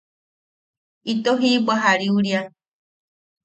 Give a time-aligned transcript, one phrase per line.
[1.11, 2.41] Ito jiʼibwa jariuria.